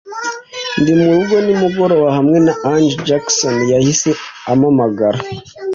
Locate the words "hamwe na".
2.17-2.53